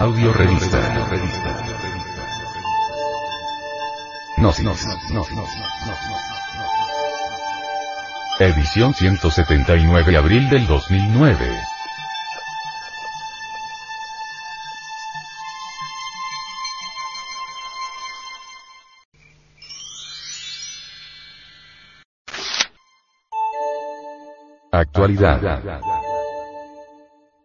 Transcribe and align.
Audio 0.00 0.32
revista. 0.32 0.78
No, 4.36 4.52
no, 4.62 4.74
no, 5.10 5.24
Edición 8.38 8.94
179 8.94 10.12
de 10.12 10.16
abril 10.16 10.48
del 10.48 10.68
2009. 10.68 11.44
Actualidad. 24.70 25.40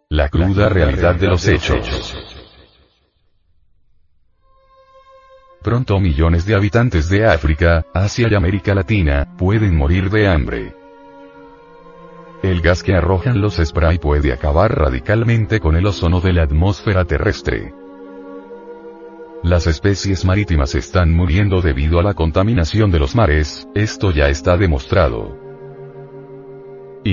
La 0.09 0.30
cruda 0.30 0.70
realidad 0.70 1.16
de 1.16 1.27
los 1.27 1.48
hechos. 1.48 2.33
Pronto 5.73 6.00
millones 6.00 6.45
de 6.45 6.54
habitantes 6.54 7.09
de 7.09 7.26
África, 7.26 7.84
Asia 7.95 8.27
y 8.30 8.36
América 8.36 8.76
Latina, 8.76 9.36
pueden 9.36 9.76
morir 9.76 10.12
de 10.12 10.27
hambre. 10.27 10.76
El 12.44 12.62
gas 12.62 12.84
que 12.84 12.94
arrojan 12.94 13.41
los 13.41 13.55
spray 13.55 13.98
puede 13.98 14.32
acabar 14.32 14.72
radicalmente 14.72 15.59
con 15.59 15.76
el 15.76 15.88
ozono 15.88 16.22
de 16.22 16.34
la 16.34 16.44
atmósfera 16.44 17.05
terrestre. 17.05 17.73
Las 19.41 19.66
especies 19.66 20.26
marítimas 20.26 20.76
están 20.76 21.12
muriendo 21.12 21.59
debido 21.59 21.99
a 21.99 22.04
la 22.04 22.13
contaminación 22.13 22.91
de 22.91 22.99
los 22.99 23.16
mares, 23.16 23.68
esto 23.74 24.12
ya 24.12 24.30
está 24.30 24.58
demostrado. 24.58 25.43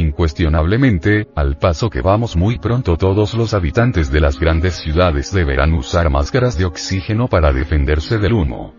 Incuestionablemente, 0.00 1.26
al 1.36 1.58
paso 1.58 1.90
que 1.90 2.00
vamos 2.00 2.34
muy 2.34 2.58
pronto 2.58 2.96
todos 2.96 3.34
los 3.34 3.52
habitantes 3.52 4.10
de 4.10 4.20
las 4.20 4.40
grandes 4.40 4.76
ciudades 4.76 5.30
deberán 5.30 5.74
usar 5.74 6.08
máscaras 6.08 6.56
de 6.56 6.64
oxígeno 6.64 7.28
para 7.28 7.52
defenderse 7.52 8.16
del 8.16 8.32
humo. 8.32 8.72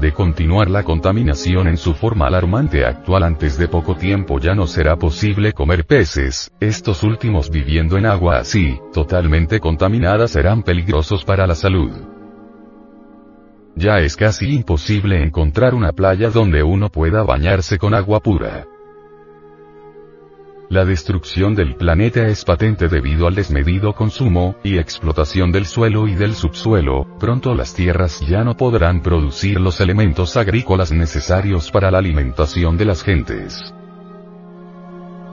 De 0.00 0.10
continuar 0.12 0.70
la 0.70 0.84
contaminación 0.84 1.68
en 1.68 1.76
su 1.76 1.92
forma 1.92 2.28
alarmante 2.28 2.86
actual 2.86 3.24
antes 3.24 3.58
de 3.58 3.68
poco 3.68 3.94
tiempo 3.94 4.40
ya 4.40 4.54
no 4.54 4.66
será 4.66 4.96
posible 4.96 5.52
comer 5.52 5.84
peces, 5.84 6.50
estos 6.58 7.02
últimos 7.02 7.50
viviendo 7.50 7.98
en 7.98 8.06
agua 8.06 8.38
así, 8.38 8.78
totalmente 8.94 9.60
contaminada 9.60 10.28
serán 10.28 10.62
peligrosos 10.62 11.26
para 11.26 11.46
la 11.46 11.54
salud. 11.54 11.90
Ya 13.76 13.98
es 13.98 14.16
casi 14.16 14.54
imposible 14.54 15.22
encontrar 15.22 15.74
una 15.74 15.92
playa 15.92 16.30
donde 16.30 16.62
uno 16.62 16.88
pueda 16.88 17.22
bañarse 17.22 17.76
con 17.76 17.92
agua 17.92 18.20
pura. 18.20 18.66
La 20.72 20.86
destrucción 20.86 21.54
del 21.54 21.76
planeta 21.76 22.26
es 22.28 22.46
patente 22.46 22.88
debido 22.88 23.26
al 23.26 23.34
desmedido 23.34 23.92
consumo 23.92 24.56
y 24.64 24.78
explotación 24.78 25.52
del 25.52 25.66
suelo 25.66 26.08
y 26.08 26.14
del 26.14 26.34
subsuelo, 26.34 27.06
pronto 27.20 27.54
las 27.54 27.74
tierras 27.74 28.20
ya 28.26 28.42
no 28.42 28.56
podrán 28.56 29.02
producir 29.02 29.60
los 29.60 29.82
elementos 29.82 30.34
agrícolas 30.38 30.90
necesarios 30.90 31.70
para 31.70 31.90
la 31.90 31.98
alimentación 31.98 32.78
de 32.78 32.86
las 32.86 33.02
gentes. 33.02 33.74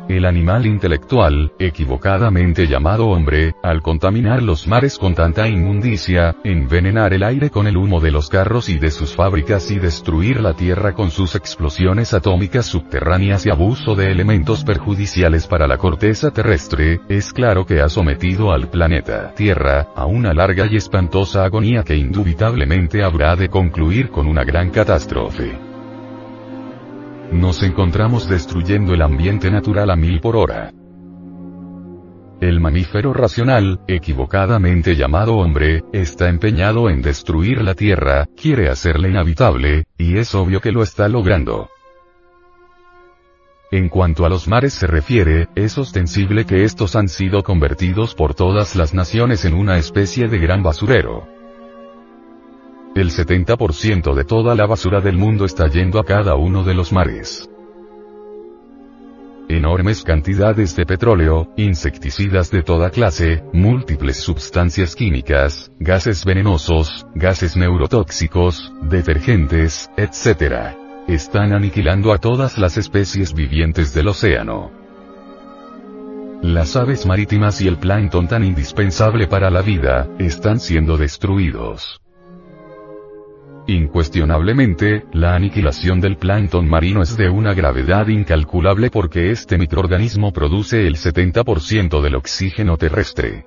El 0.10 0.26
animal 0.26 0.66
intelectual, 0.66 1.52
equivocadamente 1.60 2.66
llamado 2.66 3.10
hombre, 3.10 3.54
al 3.62 3.84
contaminar 3.84 4.42
los 4.42 4.68
mares 4.68 4.98
con 4.98 5.14
tanta 5.14 5.48
inmundicia, 5.48 6.36
envenenar 6.44 7.14
el 7.14 7.22
aire 7.22 7.52
con 7.52 7.68
el 7.68 7.78
humo 7.78 8.00
de 8.00 8.10
los 8.10 8.28
carros 8.28 8.70
y 8.70 8.80
de 8.80 8.90
sus 8.90 9.16
fábricas 9.16 9.70
y 9.70 9.78
destruir 9.78 10.42
la 10.42 10.56
tierra 10.56 10.94
con 10.96 11.12
sus 11.12 11.36
explosiones 11.36 12.16
atómicas 12.16 12.66
subterráneas 12.66 13.46
y 13.46 13.52
abuso 13.52 13.94
de 13.94 14.12
elementos 14.12 14.64
perjudiciales 14.64 15.46
para 15.46 15.68
la 15.68 15.78
corteza 15.78 16.32
terrestre, 16.32 17.02
es 17.08 17.32
claro 17.32 17.68
que 17.68 17.80
ha 17.80 17.88
sometido 17.88 18.52
al 18.52 18.68
planeta 18.68 19.36
Tierra, 19.36 19.90
a 19.96 20.08
una 20.08 20.34
larga 20.34 20.66
y 20.66 20.76
espantosa 20.76 21.46
agonía 21.46 21.84
que 21.84 21.96
indubitablemente 21.96 23.04
habrá 23.04 23.36
de 23.36 23.50
concluir 23.50 24.10
con 24.10 24.26
una 24.26 24.44
gran 24.44 24.72
catástrofe. 24.72 25.69
Nos 27.32 27.62
encontramos 27.62 28.28
destruyendo 28.28 28.94
el 28.94 29.04
ambiente 29.04 29.52
natural 29.52 29.92
a 29.92 29.96
mil 29.96 30.20
por 30.20 30.36
hora. 30.36 30.74
El 32.42 32.60
mamífero 32.60 33.14
racional, 33.14 33.82
equivocadamente 33.88 34.96
llamado 34.96 35.36
hombre, 35.36 35.84
está 35.94 36.30
empeñado 36.30 36.90
en 36.90 37.02
destruir 37.04 37.62
la 37.62 37.76
Tierra, 37.76 38.26
quiere 38.36 38.70
hacerla 38.70 39.10
inhabitable, 39.10 39.86
y 39.98 40.18
es 40.18 40.34
obvio 40.34 40.60
que 40.60 40.72
lo 40.72 40.82
está 40.82 41.08
logrando. 41.08 41.70
En 43.72 43.90
cuanto 43.90 44.26
a 44.26 44.30
los 44.30 44.48
mares 44.48 44.74
se 44.74 44.88
refiere, 44.88 45.50
es 45.54 45.78
ostensible 45.78 46.46
que 46.46 46.64
estos 46.64 46.96
han 46.96 47.10
sido 47.10 47.44
convertidos 47.44 48.16
por 48.16 48.34
todas 48.34 48.76
las 48.76 48.96
naciones 48.96 49.46
en 49.46 49.54
una 49.54 49.78
especie 49.78 50.28
de 50.28 50.40
gran 50.40 50.64
basurero. 50.64 51.39
El 52.96 53.12
70% 53.12 54.16
de 54.16 54.24
toda 54.24 54.56
la 54.56 54.66
basura 54.66 55.00
del 55.00 55.16
mundo 55.16 55.46
está 55.46 55.68
yendo 55.68 56.00
a 56.00 56.04
cada 56.04 56.36
uno 56.36 56.64
de 56.64 56.74
los 56.74 56.92
mares. 56.92 57.48
Enormes 59.48 60.04
cantidades 60.04 60.76
de 60.76 60.86
petróleo, 60.86 61.54
insecticidas 61.56 62.50
de 62.52 62.64
toda 62.64 62.90
clase, 62.90 63.44
múltiples 63.54 64.18
sustancias 64.18 64.96
químicas, 64.96 65.72
gases 65.80 66.26
venenosos, 66.26 67.06
gases 67.14 67.56
neurotóxicos, 67.56 68.74
detergentes, 68.82 69.90
etc. 69.96 70.76
Están 71.08 71.54
aniquilando 71.54 72.12
a 72.12 72.18
todas 72.18 72.58
las 72.58 72.78
especies 72.78 73.34
vivientes 73.34 73.94
del 73.94 74.08
océano. 74.08 74.72
Las 76.42 76.76
aves 76.76 77.06
marítimas 77.06 77.62
y 77.62 77.68
el 77.68 77.78
plancton 77.78 78.28
tan 78.28 78.44
indispensable 78.44 79.28
para 79.28 79.50
la 79.52 79.62
vida, 79.62 80.08
están 80.20 80.60
siendo 80.60 80.98
destruidos. 80.98 82.02
Incuestionablemente, 83.70 85.06
la 85.14 85.36
aniquilación 85.36 86.02
del 86.02 86.18
plancton 86.18 86.68
marino 86.68 87.04
es 87.04 87.16
de 87.16 87.30
una 87.30 87.54
gravedad 87.54 88.08
incalculable 88.08 88.90
porque 88.90 89.30
este 89.30 89.60
microorganismo 89.60 90.34
produce 90.34 90.88
el 90.88 90.96
70% 90.96 92.02
del 92.02 92.16
oxígeno 92.16 92.78
terrestre. 92.78 93.46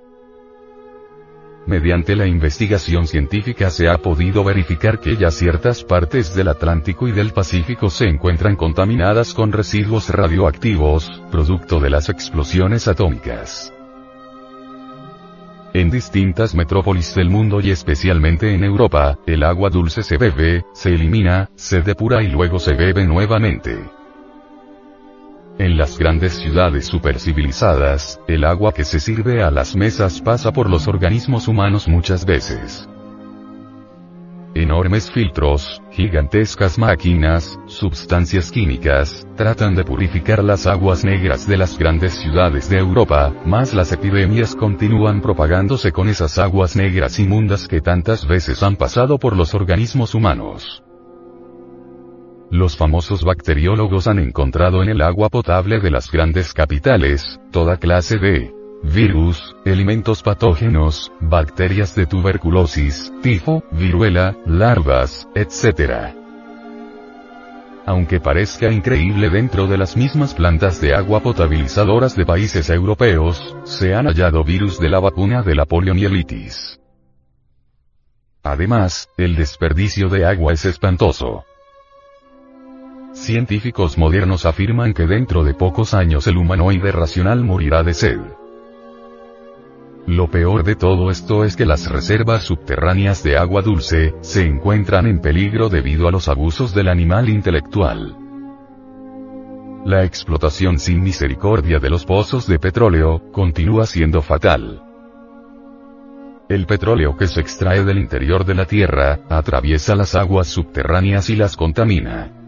Mediante 1.66 2.14
la 2.14 2.28
investigación 2.28 3.08
científica 3.08 3.68
se 3.70 3.88
ha 3.88 3.98
podido 3.98 4.44
verificar 4.44 5.00
que 5.00 5.16
ya 5.16 5.32
ciertas 5.32 5.82
partes 5.82 6.36
del 6.36 6.46
Atlántico 6.46 7.08
y 7.08 7.12
del 7.12 7.32
Pacífico 7.32 7.90
se 7.90 8.04
encuentran 8.04 8.54
contaminadas 8.54 9.34
con 9.34 9.50
residuos 9.50 10.08
radioactivos, 10.08 11.10
producto 11.32 11.80
de 11.80 11.90
las 11.90 12.08
explosiones 12.08 12.86
atómicas. 12.86 13.72
En 15.74 15.90
distintas 15.90 16.54
metrópolis 16.54 17.14
del 17.14 17.30
mundo 17.30 17.60
y 17.62 17.70
especialmente 17.70 18.54
en 18.54 18.62
Europa, 18.62 19.18
el 19.26 19.42
agua 19.42 19.70
dulce 19.70 20.02
se 20.02 20.18
bebe, 20.18 20.66
se 20.74 20.90
elimina, 20.90 21.48
se 21.54 21.80
depura 21.80 22.22
y 22.22 22.28
luego 22.28 22.58
se 22.58 22.74
bebe 22.74 23.06
nuevamente. 23.06 23.82
En 25.58 25.78
las 25.78 25.98
grandes 25.98 26.34
ciudades 26.34 26.86
supercivilizadas, 26.86 28.20
el 28.28 28.44
agua 28.44 28.74
que 28.74 28.84
se 28.84 29.00
sirve 29.00 29.42
a 29.42 29.50
las 29.50 29.74
mesas 29.74 30.20
pasa 30.20 30.52
por 30.52 30.68
los 30.68 30.88
organismos 30.88 31.48
humanos 31.48 31.88
muchas 31.88 32.26
veces. 32.26 32.86
Enormes 34.54 35.10
filtros, 35.10 35.80
gigantescas 35.92 36.78
máquinas, 36.78 37.58
sustancias 37.64 38.50
químicas, 38.50 39.26
tratan 39.34 39.74
de 39.74 39.82
purificar 39.82 40.44
las 40.44 40.66
aguas 40.66 41.04
negras 41.04 41.48
de 41.48 41.56
las 41.56 41.78
grandes 41.78 42.12
ciudades 42.12 42.68
de 42.68 42.78
Europa, 42.78 43.34
más 43.46 43.72
las 43.72 43.92
epidemias 43.92 44.54
continúan 44.54 45.22
propagándose 45.22 45.90
con 45.90 46.10
esas 46.10 46.38
aguas 46.38 46.76
negras 46.76 47.18
inmundas 47.18 47.66
que 47.66 47.80
tantas 47.80 48.26
veces 48.28 48.62
han 48.62 48.76
pasado 48.76 49.18
por 49.18 49.38
los 49.38 49.54
organismos 49.54 50.14
humanos. 50.14 50.82
Los 52.50 52.76
famosos 52.76 53.24
bacteriólogos 53.24 54.06
han 54.06 54.18
encontrado 54.18 54.82
en 54.82 54.90
el 54.90 55.00
agua 55.00 55.30
potable 55.30 55.80
de 55.80 55.90
las 55.90 56.10
grandes 56.10 56.52
capitales, 56.52 57.40
toda 57.50 57.78
clase 57.78 58.18
de 58.18 58.61
virus, 58.82 59.56
elementos 59.64 60.22
patógenos, 60.22 61.12
bacterias 61.20 61.94
de 61.94 62.06
tuberculosis, 62.06 63.12
tifo, 63.22 63.62
viruela, 63.70 64.36
larvas, 64.44 65.28
etc. 65.34 66.14
Aunque 67.86 68.20
parezca 68.20 68.70
increíble 68.70 69.30
dentro 69.30 69.66
de 69.66 69.78
las 69.78 69.96
mismas 69.96 70.34
plantas 70.34 70.80
de 70.80 70.94
agua 70.94 71.20
potabilizadoras 71.20 72.16
de 72.16 72.26
países 72.26 72.70
europeos, 72.70 73.56
se 73.64 73.94
han 73.94 74.06
hallado 74.06 74.44
virus 74.44 74.78
de 74.78 74.88
la 74.88 75.00
vacuna 75.00 75.42
de 75.42 75.54
la 75.54 75.64
poliomielitis. 75.64 76.80
Además, 78.44 79.08
el 79.16 79.36
desperdicio 79.36 80.08
de 80.08 80.26
agua 80.26 80.52
es 80.52 80.64
espantoso. 80.64 81.44
Científicos 83.12 83.98
modernos 83.98 84.46
afirman 84.46 84.94
que 84.94 85.06
dentro 85.06 85.44
de 85.44 85.54
pocos 85.54 85.94
años 85.94 86.26
el 86.26 86.38
humanoide 86.38 86.90
racional 86.90 87.44
morirá 87.44 87.82
de 87.82 87.94
sed. 87.94 88.20
Lo 90.06 90.28
peor 90.28 90.64
de 90.64 90.74
todo 90.74 91.10
esto 91.10 91.44
es 91.44 91.54
que 91.54 91.64
las 91.64 91.88
reservas 91.88 92.42
subterráneas 92.42 93.22
de 93.22 93.36
agua 93.36 93.62
dulce, 93.62 94.14
se 94.20 94.44
encuentran 94.44 95.06
en 95.06 95.20
peligro 95.20 95.68
debido 95.68 96.08
a 96.08 96.10
los 96.10 96.28
abusos 96.28 96.74
del 96.74 96.88
animal 96.88 97.28
intelectual. 97.28 98.16
La 99.84 100.04
explotación 100.04 100.78
sin 100.78 101.02
misericordia 101.02 101.78
de 101.78 101.90
los 101.90 102.04
pozos 102.04 102.46
de 102.46 102.58
petróleo, 102.58 103.30
continúa 103.32 103.86
siendo 103.86 104.22
fatal. 104.22 104.82
el 106.48 106.66
petróleo 106.66 107.16
que 107.16 107.28
se 107.28 107.40
extrae 107.40 107.82
del 107.82 107.98
interior 107.98 108.44
de 108.44 108.54
la 108.54 108.66
Tierra, 108.66 109.20
atraviesa 109.30 109.96
las 109.96 110.14
aguas 110.14 110.48
subterráneas 110.48 111.30
y 111.30 111.36
las 111.36 111.56
contamina. 111.56 112.41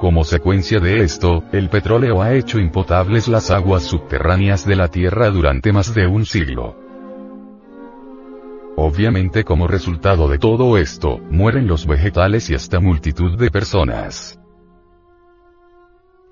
Como 0.00 0.24
secuencia 0.24 0.80
de 0.80 1.02
esto, 1.02 1.44
el 1.52 1.68
petróleo 1.68 2.22
ha 2.22 2.32
hecho 2.32 2.58
impotables 2.58 3.28
las 3.28 3.50
aguas 3.50 3.82
subterráneas 3.82 4.64
de 4.64 4.74
la 4.74 4.88
Tierra 4.88 5.28
durante 5.28 5.74
más 5.74 5.94
de 5.94 6.06
un 6.06 6.24
siglo. 6.24 6.74
Obviamente 8.76 9.44
como 9.44 9.68
resultado 9.68 10.26
de 10.26 10.38
todo 10.38 10.78
esto, 10.78 11.18
mueren 11.30 11.66
los 11.66 11.86
vegetales 11.86 12.48
y 12.48 12.54
hasta 12.54 12.80
multitud 12.80 13.36
de 13.36 13.50
personas. 13.50 14.40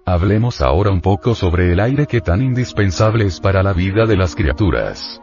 Hablemos 0.06 0.62
ahora 0.62 0.91
un 0.91 1.03
poco 1.03 1.35
sobre 1.35 1.71
el 1.71 1.81
aire 1.81 2.06
que 2.06 2.23
tan 2.23 2.41
indispensable 2.41 3.26
es 3.26 3.38
para 3.38 3.62
la 3.62 3.75
vida 3.75 4.06
de 4.06 4.17
las 4.17 4.35
criaturas. 4.35 5.21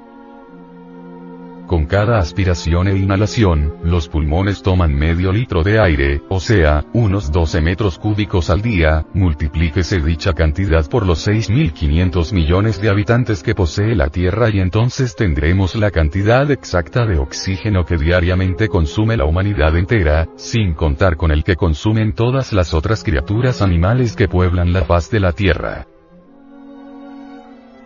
Con 1.67 1.87
cada 1.87 2.19
aspiración 2.19 2.87
e 2.87 2.95
inhalación, 2.95 3.73
los 3.83 4.07
pulmones 4.07 4.61
toman 4.61 4.93
medio 4.93 5.31
litro 5.31 5.63
de 5.63 5.79
aire, 5.79 6.21
o 6.29 6.39
sea, 6.39 6.85
unos 6.93 7.31
12 7.31 7.59
metros 7.61 7.97
cúbicos 7.97 8.51
al 8.51 8.61
día, 8.61 9.07
multiplíquese 9.15 9.99
dicha 9.99 10.33
cantidad 10.33 10.87
por 10.87 11.07
los 11.07 11.27
6.500 11.27 12.33
millones 12.33 12.79
de 12.79 12.89
habitantes 12.89 13.41
que 13.41 13.55
posee 13.55 13.95
la 13.95 14.09
Tierra 14.09 14.49
y 14.51 14.59
entonces 14.59 15.15
tendremos 15.15 15.73
la 15.75 15.89
cantidad 15.89 16.51
exacta 16.51 17.07
de 17.07 17.17
oxígeno 17.17 17.83
que 17.83 17.97
diariamente 17.97 18.67
consume 18.67 19.17
la 19.17 19.25
humanidad 19.25 19.75
entera, 19.75 20.27
sin 20.35 20.75
contar 20.75 21.17
con 21.17 21.31
el 21.31 21.43
que 21.43 21.55
consumen 21.55 22.13
todas 22.13 22.53
las 22.53 22.75
otras 22.75 23.03
criaturas 23.03 23.63
animales 23.63 24.15
que 24.15 24.27
pueblan 24.27 24.71
la 24.71 24.83
faz 24.83 25.09
de 25.09 25.19
la 25.19 25.31
Tierra. 25.31 25.87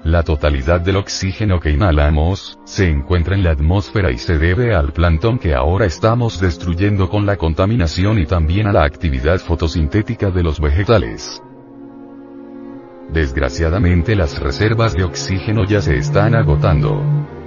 La 0.04 0.24
totalidad 0.24 0.80
del 0.80 0.96
oxígeno 0.96 1.60
que 1.60 1.72
inhalamos, 1.72 2.58
se 2.64 2.90
encuentra 2.90 3.36
en 3.36 3.44
la 3.44 3.52
atmósfera 3.52 4.12
y 4.12 4.18
se 4.18 4.38
debe 4.38 4.74
al 4.74 4.94
plantón 4.94 5.40
que 5.40 5.54
ahora 5.54 5.86
estamos 5.86 6.40
destruyendo 6.40 7.10
con 7.10 7.26
la 7.26 7.36
contaminación 7.36 8.18
y 8.18 8.26
también 8.26 8.68
a 8.68 8.72
la 8.72 8.86
actividad 8.86 9.40
fotosintética 9.40 10.32
de 10.32 10.44
los 10.44 10.62
vegetales. 10.62 11.44
Desgraciadamente 13.12 14.16
las 14.16 14.40
reservas 14.40 14.94
de 14.94 15.04
oxígeno 15.04 15.66
ya 15.66 15.82
se 15.82 15.98
están 15.98 16.34
agotando. 16.34 17.39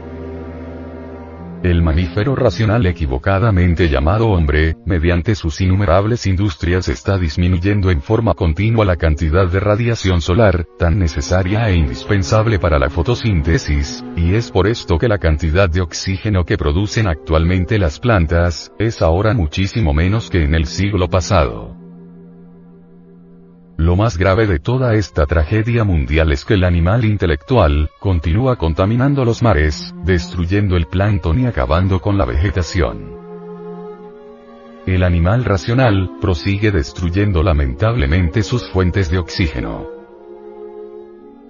El 1.63 1.81
mamífero 1.81 2.35
racional 2.35 2.87
equivocadamente 2.87 3.89
llamado 3.89 4.31
hombre, 4.31 4.75
mediante 4.85 5.37
sus 5.37 5.61
innumerables 5.61 6.27
industrias 6.27 6.89
está 6.89 7.19
disminuyendo 7.19 7.93
en 7.93 8.03
forma 8.03 8.35
continua 8.35 8.85
la 8.85 8.97
cantidad 8.97 9.47
de 9.47 9.61
radiación 9.61 10.21
solar, 10.21 10.67
tan 10.77 10.99
necesaria 10.99 11.69
e 11.69 11.77
indispensable 11.77 12.59
para 12.59 12.81
la 12.81 12.91
fotosíntesis, 12.91 14.05
y 14.17 14.35
es 14.35 14.51
por 14.51 14.67
esto 14.67 14.99
que 14.99 15.07
la 15.07 15.19
cantidad 15.19 15.71
de 15.71 15.83
oxígeno 15.83 16.45
que 16.45 16.59
producen 16.59 17.07
actualmente 17.07 17.79
las 17.79 18.01
plantas, 18.01 18.73
es 18.81 19.01
ahora 19.01 19.33
muchísimo 19.33 19.95
menos 19.95 20.31
que 20.31 20.43
en 20.43 20.57
el 20.57 20.67
siglo 20.67 21.09
pasado. 21.09 21.82
Lo 23.83 23.97
más 23.97 24.17
grave 24.17 24.47
de 24.47 24.61
toda 24.61 24.95
esta 24.95 25.27
tragedia 25.27 25.83
mundial 25.83 26.31
es 26.31 26.45
que 26.45 26.55
el 26.55 26.63
animal 26.63 27.05
intelectual, 27.05 27.91
continúa 27.99 28.55
contaminando 28.55 29.25
los 29.25 29.43
mares, 29.43 29.93
destruyendo 30.05 30.77
el 30.77 30.87
plancton 30.87 31.41
y 31.41 31.47
acabando 31.47 31.99
con 32.01 32.17
la 32.17 32.25
vegetación. 32.25 33.17
El 34.87 35.03
animal 35.03 35.45
racional, 35.45 36.13
prosigue 36.21 36.71
destruyendo 36.71 37.43
lamentablemente 37.43 38.45
sus 38.45 38.71
fuentes 38.71 39.11
de 39.11 39.19
oxígeno. 39.19 39.89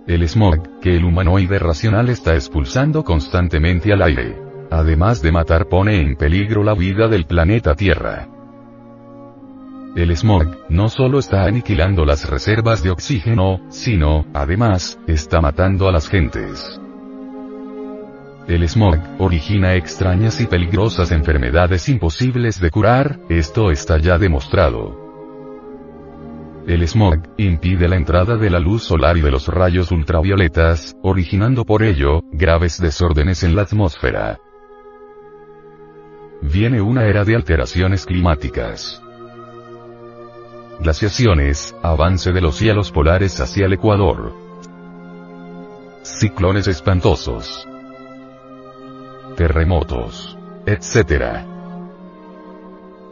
El 0.06 0.26
smog, 0.26 0.80
que 0.80 0.96
el 0.96 1.04
humanoide 1.04 1.58
racional 1.58 2.08
está 2.08 2.32
expulsando 2.32 3.04
constantemente 3.04 3.92
al 3.92 4.00
aire. 4.00 4.40
Además 4.70 5.20
de 5.20 5.32
matar 5.32 5.68
pone 5.68 6.00
en 6.00 6.16
peligro 6.16 6.64
la 6.64 6.72
vida 6.72 7.08
del 7.08 7.26
planeta 7.26 7.74
Tierra. 7.74 8.26
El 9.94 10.16
smog, 10.16 10.56
no 10.70 10.88
solo 10.88 11.18
está 11.18 11.44
aniquilando 11.44 12.06
las 12.06 12.28
reservas 12.28 12.82
de 12.82 12.90
oxígeno, 12.90 13.60
sino, 13.68 14.24
además, 14.32 14.98
está 15.06 15.42
matando 15.42 15.86
a 15.86 15.92
las 15.92 16.08
gentes. 16.08 16.80
El 18.48 18.66
smog, 18.66 18.96
origina 19.18 19.74
extrañas 19.74 20.40
y 20.40 20.46
peligrosas 20.46 21.12
enfermedades 21.12 21.90
imposibles 21.90 22.58
de 22.58 22.70
curar, 22.70 23.20
esto 23.28 23.70
está 23.70 23.98
ya 23.98 24.16
demostrado. 24.16 24.98
El 26.66 26.88
smog, 26.88 27.18
impide 27.36 27.86
la 27.86 27.96
entrada 27.96 28.38
de 28.38 28.48
la 28.48 28.60
luz 28.60 28.84
solar 28.84 29.18
y 29.18 29.20
de 29.20 29.30
los 29.30 29.46
rayos 29.46 29.92
ultravioletas, 29.92 30.96
originando 31.02 31.66
por 31.66 31.82
ello, 31.82 32.22
graves 32.32 32.80
desórdenes 32.80 33.42
en 33.42 33.54
la 33.54 33.62
atmósfera. 33.62 34.38
Viene 36.40 36.80
una 36.80 37.04
era 37.04 37.24
de 37.24 37.36
alteraciones 37.36 38.06
climáticas 38.06 39.01
glaciaciones, 40.82 41.74
avance 41.82 42.32
de 42.32 42.40
los 42.40 42.56
cielos 42.56 42.90
polares 42.90 43.40
hacia 43.40 43.66
el 43.66 43.72
Ecuador. 43.72 44.34
Ciclones 46.02 46.66
espantosos. 46.66 47.66
Terremotos. 49.36 50.36
Etc. 50.66 51.46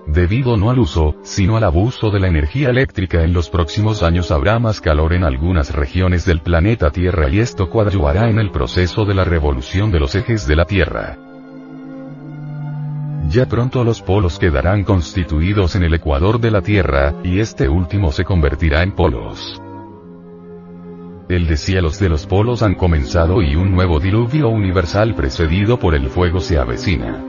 Debido 0.06 0.56
no 0.56 0.70
al 0.70 0.80
uso, 0.80 1.14
sino 1.22 1.56
al 1.56 1.64
abuso 1.64 2.10
de 2.10 2.18
la 2.18 2.26
energía 2.26 2.70
eléctrica 2.70 3.22
en 3.22 3.32
los 3.32 3.48
próximos 3.48 4.02
años 4.02 4.32
habrá 4.32 4.58
más 4.58 4.80
calor 4.80 5.12
en 5.12 5.22
algunas 5.22 5.72
regiones 5.72 6.24
del 6.24 6.40
planeta 6.40 6.90
Tierra 6.90 7.28
y 7.28 7.38
esto 7.38 7.70
coadyuvará 7.70 8.28
en 8.28 8.40
el 8.40 8.50
proceso 8.50 9.04
de 9.04 9.14
la 9.14 9.24
revolución 9.24 9.92
de 9.92 10.00
los 10.00 10.16
ejes 10.16 10.46
de 10.48 10.56
la 10.56 10.64
Tierra. 10.64 11.29
Ya 13.30 13.46
pronto 13.46 13.84
los 13.84 14.02
polos 14.02 14.40
quedarán 14.40 14.82
constituidos 14.82 15.76
en 15.76 15.84
el 15.84 15.94
ecuador 15.94 16.40
de 16.40 16.50
la 16.50 16.62
Tierra, 16.62 17.14
y 17.22 17.38
este 17.38 17.68
último 17.68 18.10
se 18.10 18.24
convertirá 18.24 18.82
en 18.82 18.90
polos. 18.90 19.62
El 21.28 21.46
deshielos 21.46 22.00
de 22.00 22.08
los 22.08 22.26
polos 22.26 22.64
han 22.64 22.74
comenzado 22.74 23.40
y 23.40 23.54
un 23.54 23.70
nuevo 23.70 24.00
diluvio 24.00 24.48
universal 24.48 25.14
precedido 25.14 25.78
por 25.78 25.94
el 25.94 26.08
fuego 26.08 26.40
se 26.40 26.58
avecina. 26.58 27.24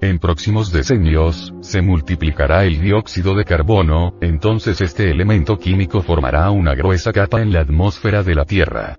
En 0.00 0.20
próximos 0.20 0.70
decenios, 0.70 1.52
se 1.60 1.82
multiplicará 1.82 2.64
el 2.64 2.80
dióxido 2.80 3.34
de 3.34 3.44
carbono, 3.44 4.14
entonces 4.20 4.80
este 4.80 5.10
elemento 5.10 5.58
químico 5.58 6.00
formará 6.00 6.48
una 6.52 6.76
gruesa 6.76 7.12
capa 7.12 7.42
en 7.42 7.52
la 7.52 7.62
atmósfera 7.62 8.22
de 8.22 8.36
la 8.36 8.44
Tierra. 8.44 8.98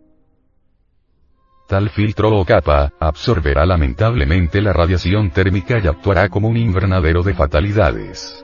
Tal 1.70 1.92
filtro 1.92 2.36
o 2.36 2.44
capa, 2.44 2.94
absorberá 3.00 3.64
lamentablemente 3.64 4.60
la 4.60 4.74
radiación 4.74 5.30
térmica 5.30 5.78
y 5.78 5.86
actuará 5.86 6.28
como 6.28 6.48
un 6.48 6.58
invernadero 6.58 7.22
de 7.22 7.36
fatalidades. 7.36 8.44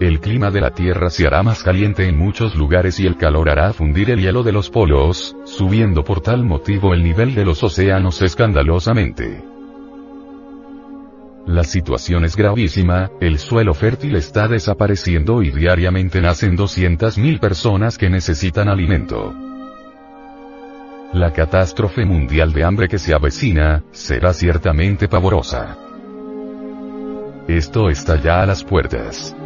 El 0.00 0.18
clima 0.18 0.50
de 0.50 0.60
la 0.60 0.72
Tierra 0.72 1.10
se 1.10 1.24
hará 1.24 1.44
más 1.44 1.62
caliente 1.62 2.08
en 2.08 2.18
muchos 2.18 2.56
lugares 2.56 2.98
y 2.98 3.06
el 3.06 3.16
calor 3.18 3.50
hará 3.50 3.72
fundir 3.72 4.10
el 4.10 4.20
hielo 4.20 4.42
de 4.42 4.50
los 4.50 4.68
polos, 4.68 5.36
subiendo 5.44 6.02
por 6.02 6.22
tal 6.22 6.42
motivo 6.42 6.92
el 6.92 7.04
nivel 7.04 7.36
de 7.36 7.44
los 7.44 7.62
océanos 7.62 8.20
escandalosamente. 8.20 9.44
La 11.46 11.62
situación 11.62 12.24
es 12.24 12.34
gravísima, 12.34 13.12
el 13.20 13.38
suelo 13.38 13.74
fértil 13.74 14.16
está 14.16 14.48
desapareciendo 14.48 15.40
y 15.44 15.52
diariamente 15.52 16.20
nacen 16.20 16.58
200.000 16.58 17.38
personas 17.38 17.96
que 17.96 18.10
necesitan 18.10 18.68
alimento. 18.68 19.51
La 21.12 21.30
catástrofe 21.30 22.06
mundial 22.06 22.54
de 22.54 22.64
hambre 22.64 22.88
que 22.88 22.98
se 22.98 23.12
avecina, 23.12 23.84
será 23.90 24.32
ciertamente 24.32 25.08
pavorosa. 25.08 25.76
Esto 27.46 27.90
está 27.90 28.16
ya 28.16 28.40
a 28.40 28.46
las 28.46 28.64
puertas. 28.64 29.36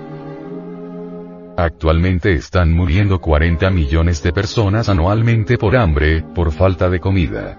Actualmente 1.57 2.35
están 2.35 2.73
muriendo 2.73 3.21
40 3.21 3.71
millones 3.71 4.23
de 4.23 4.33
personas 4.33 4.89
anualmente 4.89 5.59
por 5.59 5.77
hambre, 5.77 6.23
por 6.23 6.53
falta 6.53 6.89
de 6.89 7.01
comida. 7.01 7.59